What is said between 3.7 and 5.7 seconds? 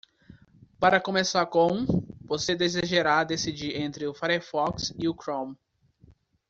entre o Firefox e o Chrome.